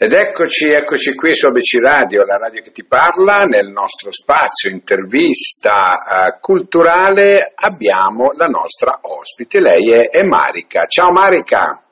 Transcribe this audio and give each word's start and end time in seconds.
Ed 0.00 0.12
eccoci, 0.12 0.70
eccoci 0.70 1.12
qui 1.16 1.34
su 1.34 1.48
ABC 1.48 1.80
Radio, 1.82 2.22
la 2.22 2.38
radio 2.38 2.62
che 2.62 2.70
ti 2.70 2.84
parla, 2.84 3.46
nel 3.46 3.66
nostro 3.66 4.12
spazio 4.12 4.70
intervista 4.70 5.98
eh, 5.98 6.38
culturale 6.38 7.50
abbiamo 7.52 8.30
la 8.36 8.46
nostra 8.46 9.00
ospite, 9.02 9.58
lei 9.58 9.90
è, 9.90 10.08
è 10.08 10.22
Marica. 10.22 10.86
Ciao 10.86 11.10
Marica! 11.10 11.82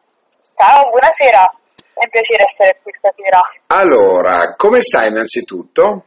Ciao, 0.54 0.88
buonasera, 0.90 1.50
è 1.94 2.04
un 2.04 2.08
piacere 2.08 2.44
essere 2.48 2.78
qui 2.80 2.92
stasera. 2.96 3.40
Allora, 3.74 4.54
come 4.54 4.82
stai 4.82 5.08
innanzitutto? 5.08 6.04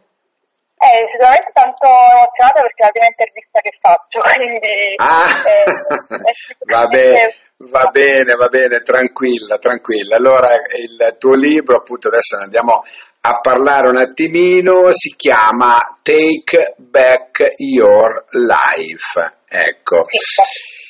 Eh, 0.80 1.04
sicuramente 1.12 1.52
tanto 1.52 1.84
emozionata 1.84 2.62
perché 2.62 2.80
è 2.80 2.86
la 2.86 2.92
prima 2.92 3.08
intervista 3.12 3.60
che 3.60 3.78
faccio, 3.82 4.20
quindi... 4.40 4.96
Ah, 4.96 5.28
eh, 5.52 6.64
va 6.64 6.88
bene. 6.88 7.49
Va 7.62 7.90
bene, 7.92 8.36
va 8.36 8.48
bene, 8.48 8.82
tranquilla, 8.82 9.58
tranquilla. 9.58 10.16
Allora, 10.16 10.48
il 10.54 11.18
tuo 11.18 11.34
libro, 11.34 11.78
appunto, 11.78 12.08
adesso 12.08 12.38
ne 12.38 12.44
andiamo 12.44 12.84
a 13.22 13.40
parlare 13.42 13.90
un 13.90 13.98
attimino, 13.98 14.94
si 14.94 15.14
chiama 15.18 15.98
Take 16.02 16.76
Back 16.78 17.56
Your 17.58 18.28
Life. 18.32 19.40
Ecco. 19.46 20.06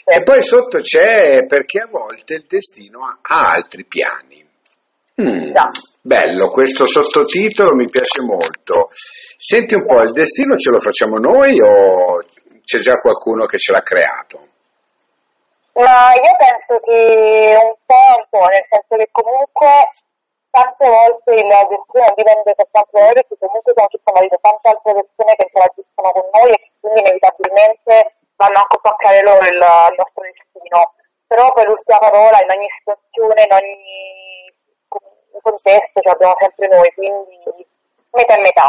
E 0.05 0.23
poi 0.23 0.43
sotto 0.43 0.79
c'è 0.81 1.45
perché 1.47 1.79
a 1.79 1.87
volte 1.89 2.35
il 2.35 2.45
destino 2.47 2.99
ha 3.19 3.51
altri 3.51 3.85
piani. 3.85 4.45
Mm, 5.21 5.51
bello, 6.01 6.49
questo 6.49 6.85
sottotitolo 6.85 7.73
mi 7.73 7.89
piace 7.89 8.21
molto. 8.21 8.89
Senti 9.35 9.73
un 9.73 9.85
po', 9.85 10.01
il 10.01 10.11
destino 10.11 10.55
ce 10.55 10.69
lo 10.69 10.79
facciamo 10.79 11.17
noi 11.17 11.59
o 11.61 12.23
c'è 12.63 12.79
già 12.79 12.99
qualcuno 12.99 13.45
che 13.45 13.57
ce 13.57 13.71
l'ha 13.71 13.81
creato? 13.81 14.47
Ma 15.79 16.11
io 16.11 16.35
penso 16.35 16.75
che 16.83 17.55
un 17.55 17.73
po' 17.87 18.47
nel 18.51 18.65
senso 18.67 18.95
che 18.99 19.07
comunque 19.11 19.89
tante 20.51 20.85
volte 20.85 21.31
il 21.31 21.47
destino 21.47 22.13
dipende 22.15 22.53
per 22.53 22.67
tanto 22.69 22.99
noi 22.99 23.13
perché 23.13 23.37
comunque 23.39 23.71
sono 23.73 23.87
circondati 23.87 24.27
da 24.27 24.37
tante 24.41 24.69
altre 24.69 24.93
persone 24.93 25.35
che 25.39 25.45
interagiscono 25.47 26.11
con 26.11 26.25
noi 26.35 26.51
e 26.51 26.57
che 26.59 26.71
quindi 26.81 26.99
inevitabilmente 26.99 27.93
vanno 28.35 28.59
a 28.59 28.67
toccare 28.67 29.21
loro 29.23 29.39
il, 29.39 29.55
il 29.55 29.95
nostro 29.95 30.23
destino. 30.27 30.79
Però 31.27 31.53
poi 31.53 31.63
l'ultima 31.63 31.99
parola 31.99 32.43
in 32.43 32.51
ogni 32.51 32.67
situazione, 32.75 33.43
in 33.47 33.53
ogni 33.55 34.53
contesto 35.39 36.01
ce 36.01 36.09
l'abbiamo 36.09 36.35
sempre 36.39 36.67
noi, 36.67 36.91
quindi 36.91 37.39
metà 38.11 38.35
e 38.35 38.41
metà. 38.41 38.67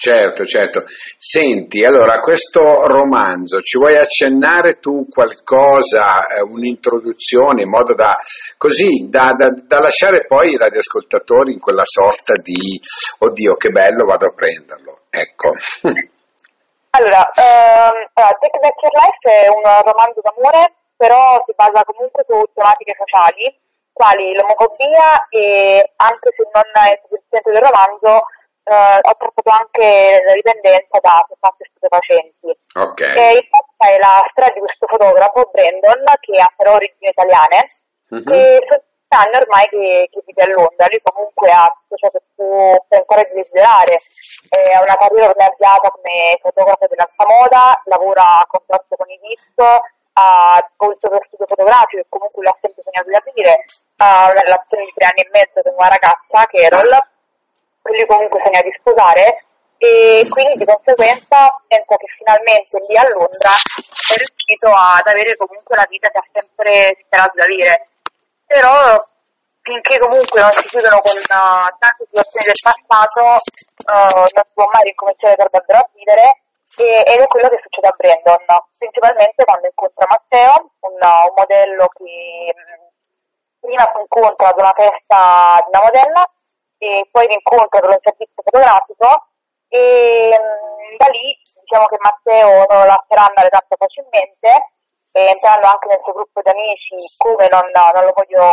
Certo, 0.00 0.46
certo. 0.46 0.84
Senti, 1.18 1.84
allora, 1.84 2.20
questo 2.20 2.62
romanzo, 2.86 3.60
ci 3.60 3.76
vuoi 3.76 3.98
accennare 3.98 4.78
tu 4.78 5.06
qualcosa, 5.10 6.24
eh, 6.24 6.40
un'introduzione, 6.40 7.64
in 7.64 7.68
modo 7.68 7.92
da, 7.92 8.16
così, 8.56 9.10
da, 9.10 9.34
da, 9.36 9.52
da, 9.52 9.78
lasciare 9.78 10.24
poi 10.24 10.52
i 10.52 10.56
radioascoltatori 10.56 11.52
in 11.52 11.60
quella 11.60 11.84
sorta 11.84 12.32
di, 12.40 12.80
oddio, 13.18 13.56
che 13.56 13.68
bello, 13.68 14.06
vado 14.06 14.28
a 14.28 14.32
prenderlo. 14.32 15.00
Ecco. 15.10 15.52
Allora, 16.92 17.30
ehm, 17.36 18.10
Take 18.14 18.58
Back 18.58 18.82
Your 18.82 18.96
Life 18.98 19.30
è 19.30 19.46
un 19.46 19.62
romanzo 19.62 20.18
d'amore, 20.24 20.72
però 20.96 21.40
si 21.46 21.52
basa 21.54 21.84
comunque 21.84 22.24
su 22.26 22.34
tematiche 22.52 22.96
sociali, 22.98 23.46
quali 23.92 24.34
l'omofobia 24.34 25.28
e, 25.28 25.92
anche 25.94 26.34
se 26.34 26.42
non 26.50 26.66
è 26.82 26.98
il 26.98 27.20
del 27.30 27.62
romanzo, 27.62 28.26
eh, 28.70 29.00
ho 29.02 29.14
trattato 29.18 29.50
anche 29.50 30.22
la 30.24 30.34
dipendenza 30.34 30.98
da 31.02 31.26
sostanze 31.26 31.66
stupefacenti. 31.74 32.50
Okay. 32.70 33.14
E 33.18 33.26
in 33.34 33.44
realtà 33.50 33.86
è 33.90 33.98
la 33.98 34.24
storia 34.30 34.52
di 34.54 34.60
questo 34.60 34.86
fotografo, 34.86 35.50
Brandon, 35.50 36.04
che 36.20 36.38
ha 36.38 36.52
però 36.56 36.78
origini 36.78 37.10
italiane, 37.10 37.58
uh-huh. 38.14 38.30
e 38.30 38.62
sono 38.68 38.82
anni 39.10 39.36
ormai 39.42 39.66
che, 39.66 40.06
che, 40.06 40.22
vive 40.22 40.42
a 40.42 40.54
Londra. 40.54 40.86
Lui 40.86 41.02
comunque 41.02 41.50
ha 41.50 41.66
tutto 41.66 41.96
ciò 41.98 42.08
che 42.14 42.22
puoi 42.34 42.78
ancora 42.94 43.26
desiderare. 43.26 43.98
Ha 44.54 44.80
una 44.86 44.94
carriera 44.94 45.30
ormai 45.30 45.50
avviata 45.50 45.90
come 45.90 46.38
fotografo 46.38 46.86
dell'alta 46.86 47.26
moda, 47.26 47.80
lavora 47.90 48.38
a 48.38 48.46
contratto 48.46 48.94
con 48.94 49.10
i 49.10 49.18
DIS, 49.18 49.58
ha 49.58 50.62
svolto 50.74 51.10
lo 51.10 51.18
studio 51.26 51.46
fotografico 51.46 52.02
e 52.02 52.06
comunque 52.08 52.42
l'ha 52.44 52.56
sempre 52.60 52.82
sognato 52.82 53.08
di 53.08 53.18
aprire, 53.18 53.64
ha 53.98 54.30
una 54.30 54.42
relazione 54.42 54.84
di 54.84 54.92
tre 54.94 55.06
anni 55.10 55.22
e 55.26 55.30
mezzo 55.34 55.58
con 55.58 55.74
una 55.74 55.90
ragazza, 55.90 56.46
Carol, 56.46 56.90
lui 57.82 58.06
comunque 58.06 58.40
segna 58.44 58.60
di 58.62 58.74
sposare 58.78 59.44
e 59.80 60.26
quindi 60.28 60.60
di 60.60 60.68
conseguenza 60.68 61.48
penso 61.66 61.96
che 61.96 62.06
finalmente 62.20 62.76
lì 62.84 62.96
a 63.00 63.08
Londra 63.08 63.48
è 63.48 64.14
riuscito 64.20 64.68
ad 64.68 65.06
avere 65.06 65.36
comunque 65.36 65.76
la 65.76 65.86
vita 65.88 66.10
che 66.10 66.18
ha 66.18 66.28
sempre 66.28 67.00
sperato 67.00 67.32
di 67.32 67.40
avere. 67.40 67.88
Però 68.44 69.00
finché 69.62 69.98
comunque 69.98 70.40
non 70.40 70.52
si 70.52 70.68
chiudono 70.68 71.00
con 71.00 71.16
uh, 71.16 71.72
tante 71.80 72.04
situazioni 72.04 72.44
del 72.44 72.60
passato 72.60 73.22
uh, 73.40 74.16
non 74.20 74.26
si 74.28 74.40
può 74.52 74.68
mai 74.68 74.84
ricominciare 74.84 75.36
per 75.36 75.48
davvero 75.48 75.78
a 75.80 75.88
vivere 75.94 76.28
e, 76.76 77.00
ed 77.00 77.18
è 77.20 77.26
quello 77.26 77.48
che 77.48 77.60
succede 77.64 77.88
a 77.88 77.94
Brandon, 77.96 78.44
principalmente 78.76 79.44
quando 79.44 79.66
incontra 79.66 80.06
Matteo, 80.08 80.76
un, 80.80 80.92
un 80.92 81.32
modello 81.34 81.88
che 81.96 82.52
mh, 82.52 83.64
prima 83.64 83.90
si 83.92 84.00
incontra 84.00 84.48
ad 84.48 84.58
una 84.58 84.74
festa 84.76 85.64
di 85.64 85.68
una 85.72 85.84
modella 85.88 86.22
e 86.80 87.06
poi 87.12 87.26
l'incontro 87.28 87.68
per 87.68 87.92
un 87.92 88.00
servizio 88.00 88.40
fotografico 88.40 89.28
e 89.68 90.32
mh, 90.32 90.96
da 90.96 91.06
lì 91.12 91.36
diciamo 91.60 91.84
che 91.84 92.00
Matteo 92.00 92.64
non 92.64 92.78
lo 92.80 92.86
lascerà 92.88 93.28
andare 93.28 93.52
tanto 93.52 93.76
facilmente 93.76 94.48
entrando 95.12 95.66
anche 95.68 95.88
nel 95.92 96.00
suo 96.02 96.16
gruppo 96.16 96.40
di 96.40 96.48
amici 96.48 96.96
come 97.20 97.48
non, 97.52 97.68
non 97.68 98.04
lo 98.04 98.14
voglio 98.16 98.46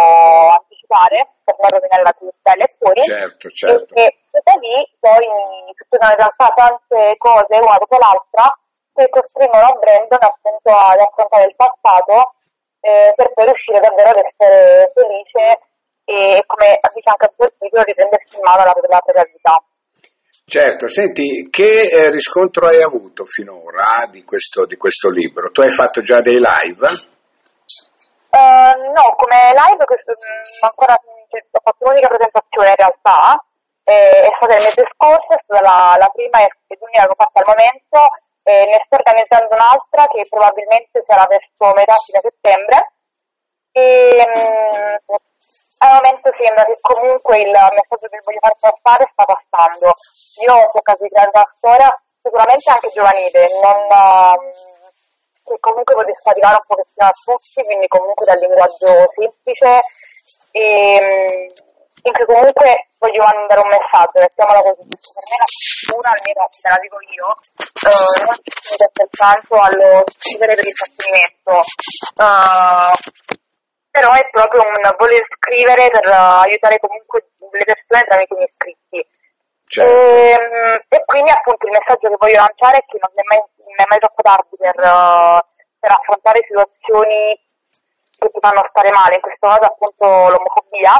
anticipare 0.60 1.40
per 1.46 1.56
non 1.56 1.72
rovinare 1.72 2.04
la 2.04 2.14
curiosità 2.14 2.52
ai 2.52 2.60
lettori 2.60 3.02
certo, 3.02 3.50
certo. 3.50 3.96
e, 3.96 4.04
e 4.04 4.40
da 4.44 4.54
lì 4.60 4.76
poi 5.00 5.26
succedono 5.72 6.12
in 6.12 6.18
realtà 6.20 6.48
tante 6.52 7.16
cose 7.18 7.56
una 7.56 7.80
dopo 7.80 7.96
l'altra 7.96 8.52
che 8.92 9.08
costringono 9.08 9.72
a 9.72 9.78
Brandon 9.80 10.20
appunto 10.20 10.70
ad 10.74 11.00
affrontare 11.00 11.46
il 11.48 11.56
passato 11.56 12.36
eh, 12.82 13.14
per 13.16 13.32
poi 13.34 13.46
riuscire 13.46 13.80
davvero 13.80 14.10
ad 14.10 14.20
essere 14.26 14.92
felice 14.94 15.60
e 16.08 16.44
come 16.48 16.80
dice 16.96 17.10
anche 17.12 17.28
il 17.36 17.54
titolo 17.60 17.84
riprendersi 17.84 18.38
in 18.38 18.42
mano 18.48 18.64
la, 18.64 18.72
propria 18.72 19.28
vita. 19.28 19.60
Certo, 20.48 20.88
senti, 20.88 21.50
che 21.52 21.92
eh, 21.92 22.10
riscontro 22.10 22.68
hai 22.68 22.82
avuto 22.82 23.26
finora 23.26 24.08
di 24.10 24.24
questo, 24.24 24.66
di 24.66 24.78
questo, 24.78 25.10
libro? 25.10 25.52
Tu 25.52 25.60
hai 25.60 25.70
fatto 25.70 26.02
già 26.02 26.22
dei 26.22 26.40
live? 26.40 26.88
Uh, 28.32 28.72
no, 28.96 29.04
come 29.20 29.36
live 29.52 29.84
questo, 29.84 30.16
mm, 30.16 30.64
ancora 30.64 30.96
cioè, 31.28 31.44
ho 31.52 31.60
fatto 31.60 31.84
un'unica 31.84 32.08
presentazione 32.08 32.70
in 32.70 32.80
realtà, 32.80 33.44
eh, 33.84 34.24
è 34.24 34.32
stata 34.40 34.56
il 34.56 34.64
mese 34.64 34.88
scorso, 34.96 35.36
è 35.36 35.44
stata 35.44 35.60
la, 35.60 35.96
la 36.00 36.08
prima 36.16 36.40
e 36.40 36.48
l'unica 36.80 37.04
che 37.04 37.12
ho 37.12 37.20
fatto 37.20 37.40
al 37.44 37.52
momento, 37.52 38.00
eh, 38.48 38.64
ne 38.64 38.80
sto 38.88 38.96
organizzando 38.96 39.52
un'altra 39.52 40.08
che 40.08 40.24
probabilmente 40.32 41.04
sarà 41.04 41.28
verso 41.28 41.76
metà 41.76 42.00
fine 42.00 42.24
settembre. 42.24 42.96
E, 43.76 45.04
um, 45.04 45.20
al 45.80 45.94
momento 46.02 46.30
sembra 46.34 46.64
che 46.66 46.78
comunque 46.82 47.42
il 47.42 47.52
messaggio 47.52 48.08
che 48.10 48.20
voglio 48.24 48.42
far 48.42 48.58
passare 48.58 49.10
sta 49.12 49.26
passando. 49.26 49.94
Io 50.42 50.54
ho 50.54 50.72
cercato 50.72 51.04
di 51.04 51.10
creare 51.10 51.32
una 51.34 51.50
storia 51.58 51.90
sicuramente 52.22 52.72
anche 52.72 52.90
giovanile, 52.90 53.42
non, 53.62 53.80
che 55.48 55.58
comunque 55.60 55.94
potesse 55.94 56.30
arrivare 56.30 56.58
un 56.60 56.68
pochettino 56.68 57.06
a 57.06 57.14
tutti, 57.14 57.62
quindi 57.64 57.88
comunque 57.88 58.26
dal 58.26 58.40
linguaggio 58.42 58.90
semplice 59.14 59.72
e 60.52 61.54
in 62.08 62.14
cui 62.14 62.26
comunque 62.26 62.90
voglio 62.98 63.24
mandare 63.24 63.62
un 63.62 63.70
messaggio, 63.70 64.18
mettiamola 64.18 64.62
così, 64.62 64.84
per 64.88 65.24
me 65.28 65.38
la 65.38 65.50
cultura, 65.52 66.10
almeno 66.16 66.42
me 66.48 66.70
la 66.72 66.80
dico 66.82 66.98
io, 67.04 67.28
uh, 67.28 68.18
non 68.26 68.38
si 68.42 68.50
limita 68.66 68.88
soltanto 68.98 69.54
allo 69.62 70.04
scrivere 70.08 70.56
per 70.56 70.66
il 70.66 70.74
trattenimento. 70.74 71.54
Uh, 72.18 72.96
però 73.98 74.14
è 74.14 74.30
proprio 74.30 74.62
un 74.62 74.94
voler 74.96 75.26
scrivere 75.34 75.90
per 75.90 76.06
aiutare 76.06 76.78
comunque 76.78 77.34
le 77.50 77.66
persone 77.66 78.06
tramite 78.06 78.34
i 78.34 78.38
miei 78.38 78.54
scritti. 78.54 79.00
Certo. 79.66 79.90
E, 79.90 80.30
ehm, 80.30 80.80
e, 80.88 81.04
quindi 81.06 81.32
appunto 81.32 81.66
il 81.66 81.74
messaggio 81.74 82.08
che 82.08 82.22
voglio 82.22 82.38
lanciare 82.38 82.78
è 82.78 82.86
che 82.86 83.00
non 83.02 83.10
è 83.10 83.26
mai, 83.26 83.42
non 83.42 83.78
è 83.82 83.86
mai 83.90 84.00
troppo 84.00 84.22
tardi 84.22 84.56
per, 84.56 84.78
uh, 84.78 85.42
per, 85.82 85.92
affrontare 85.92 86.46
situazioni 86.46 87.36
che 88.18 88.30
ti 88.30 88.40
fanno 88.40 88.62
stare 88.70 88.90
male, 88.94 89.16
in 89.16 89.22
questo 89.26 89.48
caso 89.50 89.66
appunto 89.66 90.06
l'omofobia, 90.06 90.94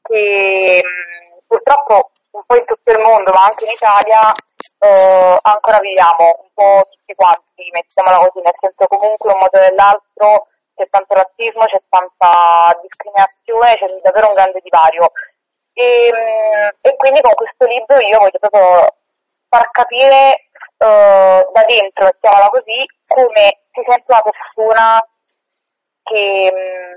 che 0.00 0.80
um, 0.80 1.38
purtroppo 1.46 2.10
un 2.32 2.42
po' 2.46 2.56
in 2.56 2.64
tutto 2.64 2.90
il 2.90 3.04
mondo, 3.04 3.30
ma 3.36 3.52
anche 3.52 3.68
in 3.68 3.76
Italia, 3.76 4.32
uh, 4.32 5.36
ancora 5.44 5.78
viviamo 5.78 6.40
un 6.40 6.50
po' 6.56 6.88
tutti 6.88 7.14
quanti, 7.14 7.68
mettiamola 7.70 8.16
così, 8.26 8.40
nel 8.40 8.58
senso 8.58 8.88
comunque 8.88 9.30
un 9.30 9.38
modo 9.38 9.54
o 9.54 9.60
nell'altro 9.60 10.48
c'è 10.74 10.88
tanto 10.90 11.14
razzismo, 11.14 11.64
c'è 11.64 11.80
tanta 11.88 12.78
discriminazione, 12.82 13.78
c'è 13.78 13.86
davvero 14.02 14.28
un 14.28 14.34
grande 14.34 14.60
divario. 14.60 15.12
E, 15.72 16.10
mm, 16.10 16.68
e 16.80 16.96
quindi 16.96 17.20
con 17.20 17.34
questo 17.34 17.64
libro 17.66 17.98
io 17.98 18.18
voglio 18.18 18.38
proprio 18.38 18.94
far 19.48 19.70
capire 19.70 20.50
uh, 20.78 21.52
da 21.52 21.64
dentro, 21.66 22.04
mettiamola 22.04 22.48
così, 22.48 22.82
come 23.06 23.60
si 23.70 23.82
sente 23.86 24.04
una 24.06 24.22
persona 24.22 25.08
che, 26.02 26.52
mm, 26.52 26.94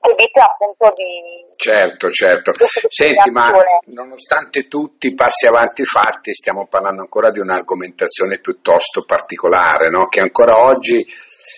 che 0.00 0.14
vittima 0.16 0.44
appunto 0.44 0.92
di... 0.94 1.46
Certo, 1.56 2.10
certo. 2.10 2.52
Senti, 2.88 3.30
ma 3.30 3.50
nonostante 3.86 4.68
tutti 4.68 5.08
i 5.08 5.14
passi 5.14 5.46
avanti 5.46 5.84
fatti, 5.84 6.32
stiamo 6.32 6.66
parlando 6.66 7.02
ancora 7.02 7.30
di 7.30 7.40
un'argomentazione 7.40 8.38
piuttosto 8.38 9.04
particolare, 9.04 9.90
no? 9.90 10.08
che 10.08 10.20
ancora 10.20 10.62
oggi 10.62 11.04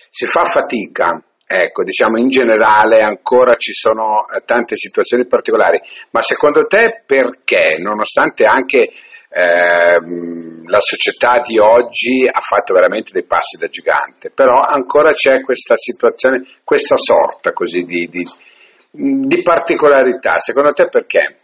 si 0.09 0.25
fa 0.25 0.43
fatica. 0.43 1.21
Ecco, 1.45 1.83
diciamo 1.83 2.17
in 2.17 2.29
generale 2.29 3.01
ancora 3.01 3.55
ci 3.55 3.73
sono 3.73 4.25
eh, 4.29 4.43
tante 4.45 4.77
situazioni 4.77 5.25
particolari, 5.25 5.81
ma 6.11 6.21
secondo 6.21 6.65
te 6.65 7.03
perché, 7.05 7.77
nonostante 7.77 8.45
anche 8.45 8.89
eh, 9.33 9.99
la 10.65 10.79
società 10.79 11.41
di 11.41 11.59
oggi 11.59 12.25
ha 12.25 12.39
fatto 12.39 12.73
veramente 12.73 13.11
dei 13.11 13.23
passi 13.23 13.57
da 13.57 13.67
gigante, 13.67 14.29
però 14.29 14.61
ancora 14.61 15.11
c'è 15.11 15.41
questa 15.41 15.75
situazione, 15.75 16.45
questa 16.63 16.95
sorta 16.95 17.51
così 17.51 17.83
di, 17.83 18.07
di, 18.07 18.23
di 18.91 19.41
particolarità. 19.41 20.39
Secondo 20.39 20.71
te 20.71 20.87
perché? 20.87 21.37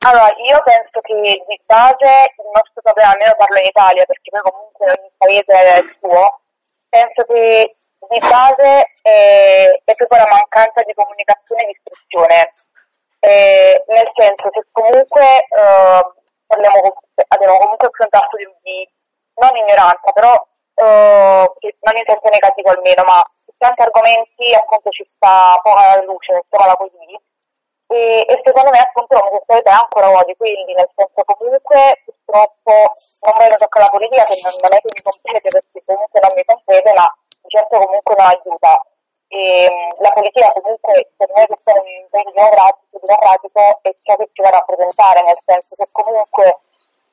Allora, 0.00 0.32
io 0.40 0.56
penso 0.64 1.00
che 1.04 1.12
di 1.46 1.60
base 1.66 2.32
il 2.32 2.48
nostro 2.56 2.80
problema, 2.80 3.12
almeno 3.12 3.36
parlo 3.36 3.58
in 3.60 3.68
Italia, 3.68 4.04
perché 4.06 4.30
poi 4.30 4.40
comunque 4.40 4.86
ogni 4.88 5.12
paese 5.16 5.52
è 5.52 5.76
il 5.76 5.96
suo, 6.00 6.40
penso 6.90 7.22
che 7.24 7.76
di 8.08 8.18
base 8.18 8.90
è, 9.02 9.80
è 9.84 9.94
proprio 9.94 10.18
la 10.18 10.34
mancanza 10.34 10.82
di 10.82 10.92
comunicazione 10.94 11.62
e 11.62 11.66
di 11.66 11.76
istruzione. 11.78 12.52
Eh, 13.20 13.84
nel 13.86 14.10
senso 14.14 14.48
che 14.50 14.64
comunque 14.72 15.22
eh, 15.22 16.02
parliamo, 16.46 16.78
abbiamo 17.28 17.58
comunque 17.58 17.90
un 17.92 18.08
tasso 18.08 18.36
di, 18.36 18.48
di, 18.62 18.88
non 19.34 19.56
ignoranza, 19.56 20.10
però 20.12 20.32
eh, 20.74 21.52
non 21.80 21.96
in 21.96 22.04
senso 22.04 22.28
negativo 22.28 22.70
almeno, 22.70 23.02
ma 23.04 23.20
su 23.38 23.52
tanti 23.56 23.82
argomenti 23.82 24.52
appunto 24.54 24.90
ci 24.90 25.08
sta 25.14 25.60
poca 25.62 26.02
luce, 26.02 26.32
mettiamola 26.32 26.76
così, 26.76 27.20
e, 27.90 28.22
e, 28.22 28.40
secondo 28.46 28.70
me 28.70 28.78
appunto 28.78 29.18
l'omosessualità 29.18 29.70
è 29.74 29.82
ancora 29.82 30.14
oggi, 30.14 30.36
quindi 30.38 30.78
nel 30.78 30.88
senso 30.94 31.26
comunque 31.26 32.06
purtroppo 32.06 32.94
non 33.26 33.34
voglio 33.34 33.58
toccare 33.58 33.84
la 33.84 33.90
politica 33.90 34.24
che 34.30 34.38
non, 34.46 34.54
non 34.62 34.70
è 34.70 34.78
che 34.78 34.94
mi 34.94 35.02
compete 35.02 35.48
perché 35.50 35.82
comunque 35.82 36.20
non 36.22 36.32
mi 36.38 36.44
compete, 36.46 36.90
ma 36.94 37.06
certo 37.50 37.74
comunque 37.82 38.14
non 38.14 38.30
aiuta. 38.30 38.72
E, 39.26 39.42
la 39.98 40.12
politica 40.14 40.54
comunque 40.54 41.10
per 41.18 41.28
noi 41.34 41.46
che 41.50 41.58
siamo 41.66 41.82
un 41.82 42.06
paese 42.14 42.30
democratico, 42.30 42.94
democratico 43.02 43.62
è 43.82 43.90
ciò 44.06 44.14
che 44.14 44.28
ci 44.38 44.42
va 44.42 44.48
a 44.54 44.58
rappresentare, 44.62 45.22
nel 45.26 45.40
senso 45.42 45.74
che 45.74 45.86
comunque 45.90 46.46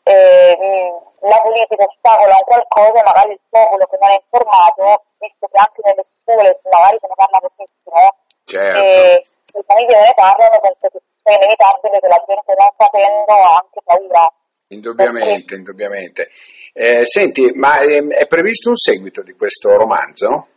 eh, 0.06 0.94
la 1.26 1.40
politica 1.42 1.90
ostacola 1.90 2.38
qualcosa, 2.46 3.02
magari 3.02 3.34
il 3.34 3.42
popolo 3.50 3.82
che 3.90 3.98
non 3.98 4.14
è 4.14 4.22
informato, 4.22 5.10
visto 5.18 5.50
che 5.50 5.58
anche 5.58 5.82
nelle 5.82 6.06
scuole 6.22 6.62
magari 6.70 6.98
se 7.02 7.08
ne 7.10 7.18
parla 7.18 7.40
pochissimo, 7.42 8.02
certo. 8.46 8.78
e 8.78 9.26
le 9.54 9.64
famiglie 9.66 10.00
ne 10.00 10.14
parlano, 10.16 10.60
che 10.60 10.76
sia 10.82 11.36
inevitabile 11.36 12.00
che 12.00 12.08
la 12.08 12.24
gente 12.26 12.54
non 12.58 12.72
sapendo 12.78 13.34
ha 13.34 13.56
anche 13.62 13.82
paura. 13.84 14.32
Indubbiamente, 14.70 15.40
Perché... 15.40 15.56
indubbiamente. 15.56 16.30
Eh, 16.74 17.06
senti, 17.06 17.52
ma 17.56 17.80
è, 17.80 17.98
ehm, 17.98 18.12
è 18.12 18.28
previsto 18.28 18.70
un 18.70 18.76
seguito 18.76 19.24
di 19.24 19.34
questo 19.34 19.76
romanzo? 19.76 20.48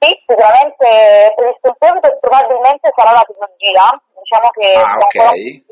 Sì, 0.00 0.16
sicuramente 0.24 0.88
è 0.88 1.32
previsto 1.36 1.68
un 1.68 1.76
seguito 1.78 2.08
e 2.08 2.18
probabilmente 2.18 2.88
sarà 2.96 3.12
la 3.12 3.26
trilogia. 3.28 3.84
Diciamo 4.16 4.48
che 4.50 4.72
ah, 4.72 4.96
okay. 4.96 5.64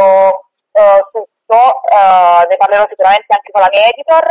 uh, 0.00 0.32
tutto, 1.12 1.60
uh, 1.84 2.48
ne 2.48 2.56
parlerò 2.56 2.86
sicuramente 2.88 3.28
anche 3.28 3.52
con 3.52 3.60
la 3.60 3.68
mia 3.70 3.84
editor. 3.84 4.26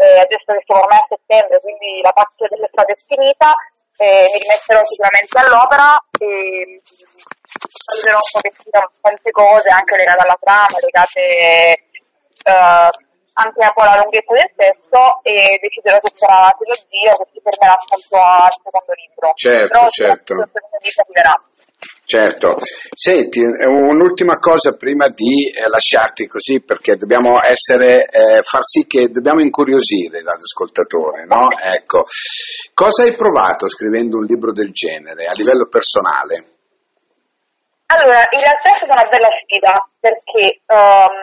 Eh, 0.00 0.24
adesso 0.24 0.48
che 0.56 0.64
siamo 0.64 0.80
ormai 0.80 0.96
a 0.96 1.12
settembre, 1.12 1.60
quindi 1.60 2.00
la 2.00 2.12
parte 2.12 2.48
delle 2.48 2.68
strade 2.72 2.94
è 2.94 3.04
finita, 3.04 3.52
eh, 4.00 4.24
mi 4.32 4.38
rimetterò 4.40 4.80
sicuramente 4.80 5.36
all'opera 5.36 6.00
e 6.16 6.80
valuterò 7.84 8.16
un 8.16 8.30
pochettino 8.32 8.80
tante 9.00 9.30
cose 9.30 9.68
anche 9.68 9.96
legate 9.96 10.22
alla 10.24 10.38
trama, 10.40 10.80
legate 10.80 11.24
uh, 12.48 12.88
anche 13.36 13.60
un 13.60 13.72
po' 13.74 13.84
la 13.84 14.00
lunghezza 14.00 14.32
del 14.32 14.52
testo 14.56 15.20
e 15.22 15.60
deciderò 15.60 15.98
se 16.00 16.16
sarà 16.16 16.48
la 16.48 16.56
trilogia 16.56 17.12
o 17.12 17.16
se 17.20 17.28
si 17.28 17.40
fermerà 17.44 17.76
appunto 17.76 18.16
al 18.16 18.52
secondo 18.56 18.92
libro. 18.96 19.26
Certo, 19.36 19.68
Però 19.68 19.88
certo. 19.92 20.34
Certo, 22.04 22.56
senti, 22.92 23.40
un'ultima 23.40 24.38
cosa 24.38 24.76
prima 24.76 25.08
di 25.08 25.48
eh, 25.48 25.68
lasciarti 25.68 26.26
così 26.26 26.60
perché 26.60 26.96
dobbiamo 26.96 27.40
essere, 27.40 28.04
eh, 28.06 28.42
far 28.42 28.64
sì 28.64 28.84
che 28.86 29.08
dobbiamo 29.08 29.40
incuriosire 29.40 30.20
l'ascoltatore, 30.20 31.24
no? 31.24 31.48
Ecco, 31.50 32.04
cosa 32.74 33.04
hai 33.04 33.12
provato 33.12 33.68
scrivendo 33.68 34.18
un 34.18 34.24
libro 34.24 34.52
del 34.52 34.72
genere 34.72 35.26
a 35.26 35.32
livello 35.32 35.68
personale? 35.68 36.44
Allora, 37.86 38.26
in 38.30 38.40
realtà 38.40 38.70
è 38.70 38.76
stata 38.76 38.92
una 38.92 39.08
bella 39.08 39.30
sfida 39.42 39.88
perché 40.00 40.60
um, 40.66 41.14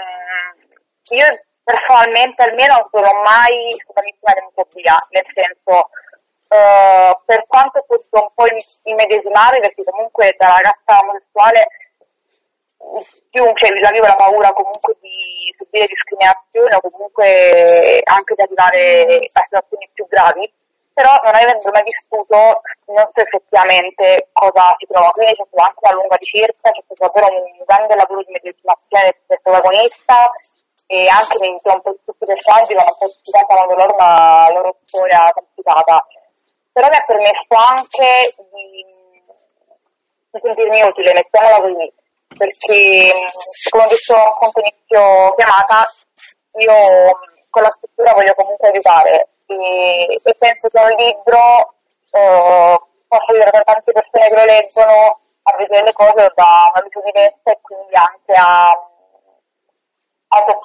io 1.16 1.26
personalmente 1.64 2.44
almeno 2.44 2.80
non 2.80 2.88
sono 2.92 3.12
mai 3.28 3.76
stata 3.84 4.02
vittima 4.02 4.34
di 4.34 4.40
omofobia, 4.40 4.96
nel 5.12 5.28
senso 5.36 5.92
per 7.28 7.44
quanto 7.46 7.84
posso 7.86 8.08
un 8.24 8.32
po' 8.34 8.48
immedesimare, 8.88 9.60
perché 9.60 9.84
comunque 9.84 10.34
da 10.40 10.48
ragazza 10.48 11.04
omosessuale 11.04 11.68
chiunque 13.30 13.68
la 13.82 13.92
vive 13.92 14.08
la 14.08 14.16
paura 14.16 14.54
comunque 14.54 14.96
di 15.02 15.52
subire 15.58 15.88
discriminazione 15.88 16.76
o 16.76 16.90
comunque 16.90 18.00
anche 18.06 18.34
di 18.34 18.42
arrivare 18.48 19.28
a 19.34 19.42
situazioni 19.44 19.90
più 19.92 20.08
gravi, 20.08 20.48
però 20.94 21.20
non 21.22 21.36
avendo 21.36 21.70
mai 21.70 21.84
vissuto 21.84 22.64
non 22.96 23.12
so 23.12 23.20
effettivamente 23.20 24.30
cosa 24.32 24.74
si 24.80 24.88
prova, 24.88 25.12
quindi 25.12 25.36
c'è 25.36 25.44
stato 25.44 25.68
anche 25.68 25.80
una 25.84 25.94
lunga 26.00 26.16
ricerca, 26.16 26.72
c'è 26.72 26.82
stato 26.88 27.12
davvero 27.12 27.28
un 27.28 27.64
grande 27.68 27.96
lavoro 27.96 28.24
di 28.24 28.32
medesimazione 28.32 29.20
del 29.28 29.40
protagonista 29.44 30.32
e 30.88 31.12
anche 31.12 31.38
nei 31.44 31.60
un 31.60 31.82
po' 31.84 31.92
tutti 32.08 32.24
i 32.24 32.32
personaggi 32.32 32.74
vanno 32.74 32.96
un 32.96 33.12
po' 33.12 33.76
loro 33.76 33.94
una 34.00 34.48
loro 34.50 34.78
storia 34.86 35.30
complicata. 35.36 36.08
Però 36.78 36.90
mi 36.90 36.96
ha 36.96 37.06
permesso 37.08 37.56
anche 37.74 38.36
di, 38.54 38.86
di 40.30 40.40
sentirmi 40.40 40.80
utile, 40.84 41.12
mettiamola 41.12 41.58
così, 41.58 41.92
perché 42.38 43.12
come 43.72 43.84
ho 43.84 43.88
detto 43.90 44.14
appunto 44.14 44.62
inizio 44.62 45.34
chiamata, 45.34 45.90
io 46.62 46.78
con 47.50 47.64
la 47.64 47.72
scrittura 47.72 48.14
voglio 48.14 48.36
comunque 48.36 48.70
aiutare 48.70 49.30
e, 49.48 50.22
e 50.22 50.36
penso 50.38 50.70
che 50.70 50.78
un 50.78 50.94
libro 51.02 51.74
eh, 52.14 52.78
possa 53.08 53.32
aiutare 53.34 53.64
tante 53.64 53.92
persone 53.92 54.28
che 54.28 54.36
lo 54.36 54.46
leggono 54.46 55.20
a 55.50 55.56
vedere 55.58 55.82
le 55.82 55.94
cose 55.94 56.32
da 56.36 56.70
una 56.78 56.84
visione 56.86 57.10
diversa 57.12 57.50
e 57.50 57.60
quindi 57.60 57.96
anche 57.96 58.34
a 58.38 58.70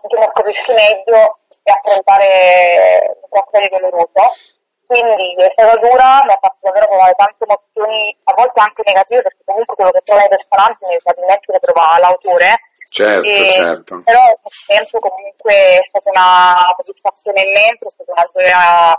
diciamo, 0.03 0.29
scoprirsi 0.29 0.73
meglio 0.77 1.39
e 1.63 1.73
affrontare 1.73 3.17
un 3.17 3.29
qualcosa 3.31 3.59
di 3.61 3.69
doloroso. 3.71 4.61
Quindi 4.93 5.35
è 5.41 5.49
stata 5.57 5.77
dura, 5.81 6.21
mi 6.29 6.33
ha 6.37 6.39
fatto 6.41 6.61
davvero 6.61 6.87
provare 6.87 7.15
tante 7.17 7.45
emozioni, 7.49 8.13
a 8.25 8.35
volte 8.37 8.61
anche 8.61 8.83
negative, 8.85 9.23
perché 9.23 9.43
comunque 9.45 9.75
quello 9.75 9.91
che 9.91 10.03
prova 10.05 10.25
i 10.25 10.29
personaggi 10.29 10.85
inevitabilmente 10.85 11.53
le 11.53 11.61
prova 11.65 11.99
l'autore. 11.99 12.51
Certo, 12.93 13.25
e, 13.25 13.51
certo. 13.57 14.03
Però 14.05 14.21
al 14.21 14.53
tempo 14.69 14.99
comunque 15.01 15.81
è 15.81 15.85
stata 15.89 16.11
una 16.13 16.61
soddisfazione 16.77 17.41
immensa, 17.41 17.89
è 17.89 17.95
stata 17.97 18.13
una 18.13 18.29
gioia 18.29 18.93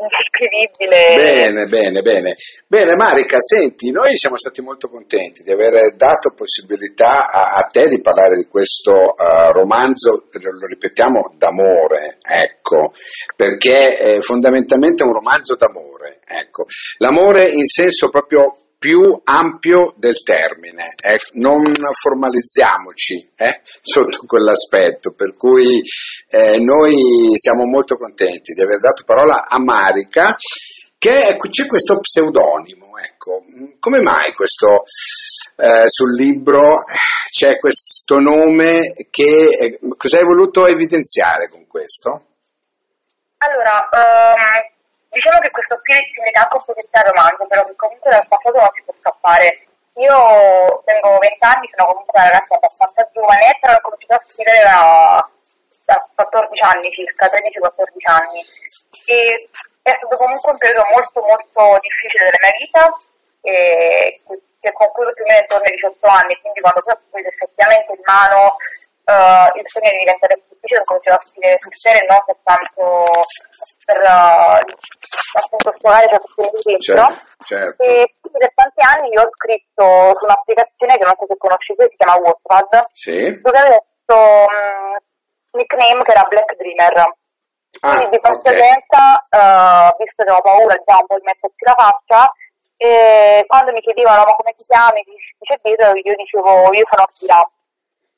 indescrivibile. 0.00 1.14
Bene, 1.16 1.66
bene, 1.66 2.02
bene. 2.02 2.36
Bene 2.66 2.96
Marica, 2.96 3.38
senti, 3.40 3.90
noi 3.90 4.16
siamo 4.16 4.36
stati 4.36 4.62
molto 4.62 4.88
contenti 4.88 5.42
di 5.42 5.52
aver 5.52 5.94
dato 5.94 6.32
possibilità 6.34 7.30
a, 7.30 7.52
a 7.56 7.62
te 7.70 7.88
di 7.88 8.00
parlare 8.00 8.36
di 8.36 8.46
questo 8.46 8.92
uh, 8.92 9.52
romanzo, 9.52 10.28
lo 10.30 10.66
ripetiamo, 10.66 11.34
d'amore, 11.36 12.18
ecco, 12.26 12.92
perché 13.36 13.96
è 13.96 14.20
fondamentalmente 14.20 15.02
un 15.02 15.12
romanzo 15.12 15.56
d'amore, 15.56 16.20
ecco. 16.26 16.64
L'amore 16.98 17.46
in 17.48 17.66
senso 17.66 18.08
proprio 18.08 18.69
più 18.80 19.20
ampio 19.24 19.92
del 19.98 20.22
termine, 20.22 20.94
eh? 21.02 21.18
non 21.34 21.62
formalizziamoci 21.92 23.30
eh? 23.36 23.60
sotto 23.82 24.24
quell'aspetto, 24.26 25.12
per 25.12 25.34
cui 25.34 25.82
eh, 26.28 26.58
noi 26.58 26.96
siamo 27.36 27.66
molto 27.66 27.98
contenti 27.98 28.54
di 28.54 28.62
aver 28.62 28.80
dato 28.80 29.04
parola 29.04 29.46
a 29.46 29.60
Marica, 29.60 30.34
che 30.96 31.36
c'è 31.50 31.66
questo 31.66 32.00
pseudonimo, 32.00 32.96
ecco, 32.96 33.44
come 33.78 34.00
mai 34.00 34.32
questo 34.32 34.82
eh, 35.56 35.86
sul 35.86 36.14
libro 36.14 36.84
c'è 37.30 37.58
questo 37.58 38.18
nome 38.18 38.92
che 39.10 39.48
eh, 39.60 39.78
cosa 39.94 40.20
voluto 40.24 40.66
evidenziare 40.66 41.50
con 41.50 41.66
questo? 41.66 42.24
Allora, 43.36 43.88
um 43.92 44.78
Diciamo 45.10 45.38
che 45.40 45.50
questo 45.50 45.76
stile 45.82 46.06
si 46.14 46.20
lega 46.22 46.46
anche 46.46 46.54
un 46.54 46.64
pochettino 46.64 47.02
al 47.02 47.10
romanzo, 47.10 47.46
però 47.46 47.64
che 47.66 47.74
comunque 47.74 48.10
dal 48.10 48.28
passato 48.30 48.58
non 48.58 48.70
si 48.70 48.82
può 48.86 48.94
scappare. 48.94 49.66
Io 49.98 50.16
tengo 50.86 51.18
20 51.18 51.44
anni, 51.44 51.70
sono 51.74 51.90
comunque 51.90 52.14
una 52.14 52.30
ragazza 52.30 52.54
abbastanza 52.54 53.10
giovane, 53.10 53.58
però 53.58 53.74
ho 53.74 53.80
cominciato 53.82 54.22
a 54.22 54.30
scrivere 54.30 54.62
da, 54.62 55.28
da 55.84 55.96
14 56.14 56.62
anni 56.62 56.90
circa, 56.94 57.26
13-14 57.26 58.06
anni. 58.06 58.40
E 59.10 59.18
è 59.82 59.92
stato 59.98 60.14
comunque 60.14 60.52
un 60.52 60.58
periodo 60.62 60.86
molto 60.94 61.18
molto 61.26 61.62
difficile 61.82 62.30
della 62.30 62.46
mia 62.46 62.54
vita, 62.54 62.82
e 63.42 64.20
che 64.62 64.72
concludo 64.72 65.10
più 65.10 65.24
o 65.24 65.26
meno 65.26 65.40
intorno 65.40 65.64
ai 65.64 65.74
18 65.74 66.06
anni, 66.06 66.38
quindi 66.38 66.60
quando 66.60 66.80
poi 66.86 66.94
ho 66.94 67.00
preso 67.10 67.28
effettivamente 67.34 67.92
in 67.98 68.02
mano 68.06 68.56
uh, 69.10 69.50
il 69.58 69.66
sogno 69.66 69.90
di 69.90 69.98
diventare 69.98 70.34
più 70.38 70.54
difficile, 70.54 70.80
ho 70.80 70.86
cominciato 70.86 71.18
a 71.18 71.26
scrivere 71.26 71.58
sul 71.60 71.76
serio 71.76 72.06
non 72.06 72.22
soltanto 72.24 72.82
per 73.84 73.98
uh, 73.98 74.56
appunto 75.40 75.68
sforare 75.74 76.06
certe 76.08 76.30
questioni 76.34 76.76
di 76.76 76.82
certo, 76.82 77.14
certo. 77.42 77.82
E 77.82 78.14
quindi 78.20 78.38
per 78.38 78.52
tanti 78.54 78.80
anni 78.80 79.08
io 79.10 79.22
ho 79.22 79.30
scritto 79.34 79.84
su 80.14 80.24
un'applicazione 80.24 80.96
che 80.96 81.04
non 81.04 81.16
so 81.18 81.26
se 81.26 81.36
conoscete, 81.36 81.88
si 81.90 81.96
chiama 81.96 82.22
Wattpad, 82.22 82.72
sì. 82.92 83.40
dove 83.42 83.58
avevo 83.58 83.80
questo 83.84 84.16
um, 84.16 84.96
nickname 85.58 86.02
che 86.06 86.12
era 86.14 86.28
Black 86.30 86.50
Dreamer. 86.56 86.96
Quindi 87.70 88.04
Ah, 88.04 88.08
di 88.10 88.16
ok. 88.18 88.26
conseguenza, 88.26 89.00
eh, 89.30 89.94
visto 90.02 90.24
che 90.24 90.30
ho 90.32 90.40
paura 90.42 90.74
già 90.84 90.98
un 90.98 91.06
po' 91.06 91.14
di 91.14 91.22
metterci 91.30 91.64
la 91.64 91.76
faccia, 91.78 92.32
e 92.76 93.44
quando 93.46 93.70
mi 93.70 93.80
chiedevano 93.80 94.24
ma 94.24 94.34
come 94.34 94.54
ti 94.58 94.64
chiami, 94.66 95.04
chi 95.04 95.14
chi 95.14 95.44
c'è 95.46 95.54
dietro, 95.62 95.94
io 95.94 96.14
dicevo 96.16 96.72
io 96.72 96.86
sono 96.90 97.06
Kira. 97.14 97.48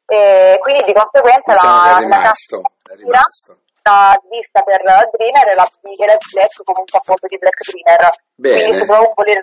E 0.07 0.59
quindi 0.61 0.83
di 0.83 0.93
conseguenza 0.93 1.53
la, 1.57 1.97
è 1.97 2.01
rimasto, 2.01 2.61
è 2.91 2.95
rimasto. 2.97 3.57
la 3.83 4.13
vista 4.29 4.61
per 4.63 4.83
Dreamer 4.83 5.49
e 5.49 5.55
la 5.55 5.67
B 5.81 5.87
la 6.05 6.19
Black 6.19 6.63
comunque 6.65 6.99
appunto 6.99 7.27
di 7.27 7.39
Black 7.39 7.59
Dreamer. 7.65 8.09
Bene. 8.35 8.59
Quindi 8.59 8.77
se 8.77 8.85
proprio 8.85 9.13
voler 9.15 9.41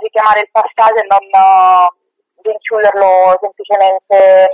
richiamare 0.00 0.40
il 0.40 0.50
passato 0.50 0.96
e 0.98 1.06
non 1.08 1.24
eh, 1.24 1.88
rinchiuderlo 2.42 3.38
semplicemente 3.40 4.48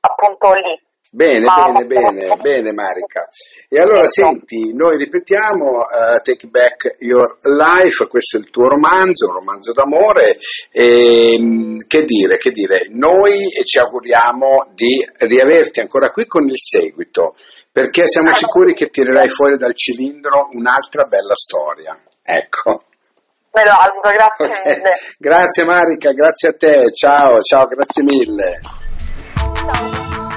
appunto 0.00 0.52
lì. 0.52 0.87
Bene, 1.10 1.40
Ma- 1.40 1.72
bene, 1.72 1.86
bene, 1.86 2.36
bene 2.36 2.72
Marica. 2.72 3.28
E 3.68 3.80
allora 3.80 4.06
senti, 4.08 4.74
noi 4.74 4.98
ripetiamo 4.98 5.88
eh, 5.88 6.20
Take 6.22 6.48
Back 6.48 6.96
Your 6.98 7.38
Life, 7.42 8.06
questo 8.08 8.36
è 8.36 8.40
il 8.40 8.50
tuo 8.50 8.68
romanzo, 8.68 9.26
un 9.28 9.34
romanzo 9.34 9.72
d'amore, 9.72 10.38
e, 10.70 11.38
mh, 11.40 11.86
che 11.86 12.04
dire, 12.04 12.36
che 12.36 12.50
dire, 12.50 12.88
noi 12.90 13.48
ci 13.64 13.78
auguriamo 13.78 14.68
di 14.74 15.06
riaverti 15.18 15.80
ancora 15.80 16.10
qui 16.10 16.26
con 16.26 16.46
il 16.46 16.58
seguito, 16.58 17.34
perché 17.72 18.06
siamo 18.06 18.32
sicuri 18.32 18.74
che 18.74 18.88
tirerai 18.88 19.28
fuori 19.28 19.56
dal 19.56 19.74
cilindro 19.74 20.48
un'altra 20.52 21.04
bella 21.04 21.34
storia. 21.34 21.98
Ecco. 22.22 22.82
Me 23.52 23.64
lo 23.64 23.70
auguro, 23.70 24.12
grazie 24.12 24.44
Ok. 24.46 24.76
mille. 24.76 24.94
Grazie 25.16 25.64
Marica, 25.64 26.12
grazie 26.12 26.48
a 26.50 26.52
te, 26.52 26.92
ciao, 26.92 27.40
ciao, 27.40 27.66
grazie 27.66 28.02
mille. 28.02 28.60
Ciao. 29.54 30.27